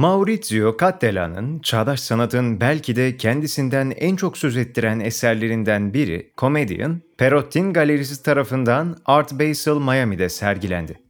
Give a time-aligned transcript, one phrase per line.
[0.00, 7.72] Maurizio Cattelan'ın çağdaş sanatın belki de kendisinden en çok söz ettiren eserlerinden biri Comedian, Perottin
[7.72, 11.00] Galerisi tarafından Art Basel Miami'de sergilendi.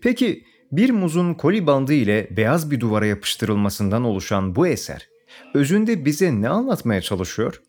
[0.00, 5.08] Peki bir muzun koli bandı ile beyaz bir duvara yapıştırılmasından oluşan bu eser,
[5.54, 7.62] özünde bize ne anlatmaya çalışıyor?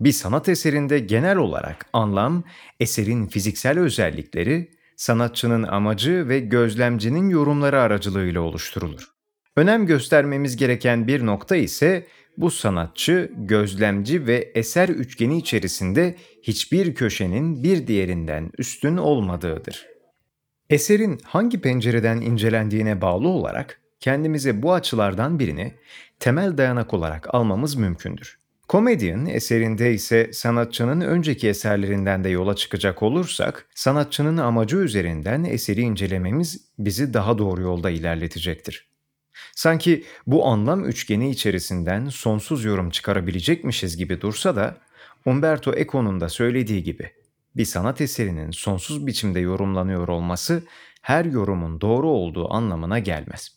[0.00, 2.44] Bir sanat eserinde genel olarak anlam,
[2.80, 9.15] eserin fiziksel özellikleri, sanatçının amacı ve gözlemcinin yorumları aracılığıyla oluşturulur.
[9.56, 12.06] Önem göstermemiz gereken bir nokta ise
[12.36, 19.86] bu sanatçı, gözlemci ve eser üçgeni içerisinde hiçbir köşenin bir diğerinden üstün olmadığıdır.
[20.70, 25.74] Eserin hangi pencereden incelendiğine bağlı olarak kendimize bu açılardan birini
[26.20, 28.38] temel dayanak olarak almamız mümkündür.
[28.68, 36.70] Comedian eserinde ise sanatçının önceki eserlerinden de yola çıkacak olursak, sanatçının amacı üzerinden eseri incelememiz
[36.78, 38.95] bizi daha doğru yolda ilerletecektir.
[39.54, 44.78] Sanki bu anlam üçgeni içerisinden sonsuz yorum çıkarabilecekmişiz gibi dursa da,
[45.26, 47.10] Umberto Eco'nun da söylediği gibi,
[47.56, 50.62] bir sanat eserinin sonsuz biçimde yorumlanıyor olması
[51.02, 53.56] her yorumun doğru olduğu anlamına gelmez.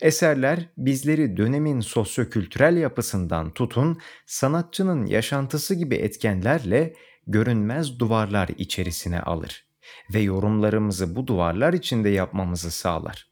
[0.00, 6.94] Eserler bizleri dönemin sosyokültürel yapısından tutun sanatçının yaşantısı gibi etkenlerle
[7.26, 9.64] görünmez duvarlar içerisine alır
[10.14, 13.29] ve yorumlarımızı bu duvarlar içinde yapmamızı sağlar.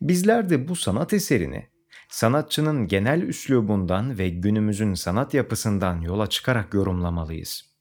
[0.00, 1.72] Bizler de bu sanat eserini
[2.12, 7.72] sanatçının genel üslubundan ve günümüzün sanat yapısından yola çıkarak yorumlamalıyız.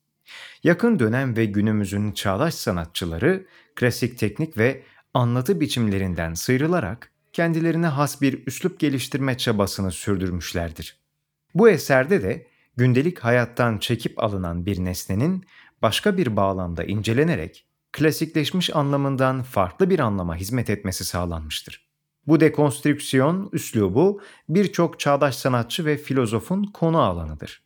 [0.63, 8.47] Yakın dönem ve günümüzün çağdaş sanatçıları klasik teknik ve anlatı biçimlerinden sıyrılarak kendilerine has bir
[8.47, 10.99] üslup geliştirme çabasını sürdürmüşlerdir.
[11.55, 15.45] Bu eserde de gündelik hayattan çekip alınan bir nesnenin
[15.81, 21.90] başka bir bağlamda incelenerek klasikleşmiş anlamından farklı bir anlama hizmet etmesi sağlanmıştır.
[22.27, 27.63] Bu dekonstrüksiyon üslubu birçok çağdaş sanatçı ve filozofun konu alanıdır.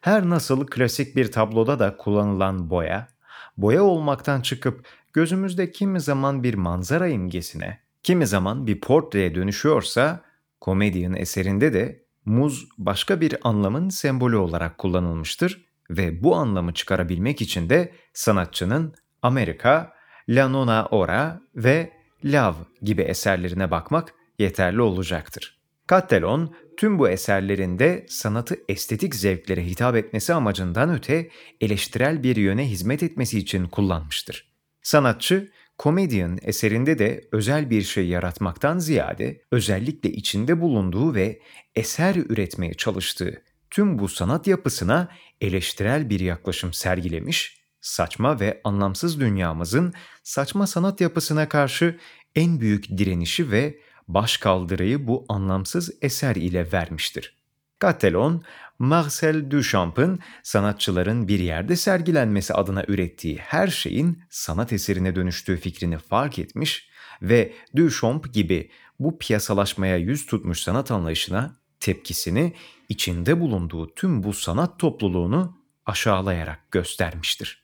[0.00, 3.08] Her nasıl klasik bir tabloda da kullanılan boya,
[3.56, 10.20] boya olmaktan çıkıp gözümüzde kimi zaman bir manzara imgesine, kimi zaman bir portreye dönüşüyorsa,
[10.60, 17.70] komedyanın eserinde de muz başka bir anlamın sembolü olarak kullanılmıştır ve bu anlamı çıkarabilmek için
[17.70, 19.92] de sanatçının Amerika,
[20.28, 25.60] La Nona Ora ve Love gibi eserlerine bakmak yeterli olacaktır.
[25.90, 31.28] Cattelon tüm bu eserlerinde sanatı estetik zevklere hitap etmesi amacından öte
[31.60, 34.50] eleştirel bir yöne hizmet etmesi için kullanmıştır.
[34.82, 41.40] Sanatçı, Comedian eserinde de özel bir şey yaratmaktan ziyade özellikle içinde bulunduğu ve
[41.74, 45.08] eser üretmeye çalıştığı tüm bu sanat yapısına
[45.40, 49.92] eleştirel bir yaklaşım sergilemiş saçma ve anlamsız dünyamızın
[50.22, 51.98] saçma sanat yapısına karşı
[52.34, 57.40] en büyük direnişi ve başkaldırıyı bu anlamsız eser ile vermiştir.
[57.82, 58.44] Cattelon,
[58.78, 66.38] Marcel Duchamp'ın sanatçıların bir yerde sergilenmesi adına ürettiği her şeyin sanat eserine dönüştüğü fikrini fark
[66.38, 66.90] etmiş
[67.22, 72.54] ve Duchamp gibi bu piyasalaşmaya yüz tutmuş sanat anlayışına tepkisini
[72.88, 77.59] içinde bulunduğu tüm bu sanat topluluğunu aşağılayarak göstermiştir.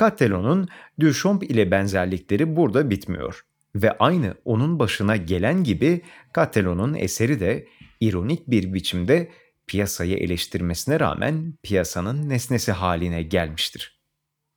[0.00, 0.68] Cattelon'un
[1.00, 6.02] Duchamp ile benzerlikleri burada bitmiyor ve aynı onun başına gelen gibi
[6.36, 7.66] Cattelon'un eseri de
[8.00, 9.30] ironik bir biçimde
[9.66, 14.00] piyasayı eleştirmesine rağmen piyasanın nesnesi haline gelmiştir.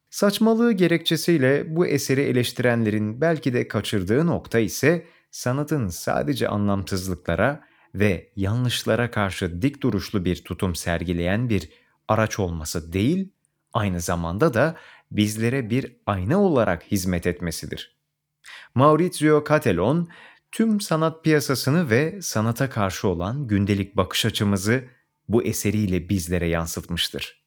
[0.09, 7.63] Saçmalığı gerekçesiyle bu eseri eleştirenlerin belki de kaçırdığı nokta ise sanatın sadece anlamsızlıklara
[7.95, 11.69] ve yanlışlara karşı dik duruşlu bir tutum sergileyen bir
[12.07, 13.29] araç olması değil,
[13.73, 14.75] aynı zamanda da
[15.11, 17.99] bizlere bir ayna olarak hizmet etmesidir.
[18.75, 20.09] Maurizio Cattelon,
[20.51, 24.83] tüm sanat piyasasını ve sanata karşı olan gündelik bakış açımızı
[25.27, 27.38] bu eseriyle bizlere yansıtmıştır.